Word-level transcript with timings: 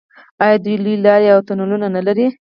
آیا 0.43 0.57
دوی 0.63 0.75
لویې 0.83 1.03
لارې 1.05 1.27
او 1.35 1.39
تونلونه 1.47 1.87
نلري؟ 1.95 2.27